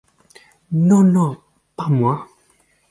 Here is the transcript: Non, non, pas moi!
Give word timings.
Non, 0.89 1.03
non, 1.15 1.31
pas 1.77 1.87
moi! 1.89 2.27